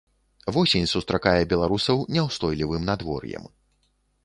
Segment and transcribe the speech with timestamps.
[0.53, 3.49] Восень сустракае беларусаў няўстойлівым надвор'ем.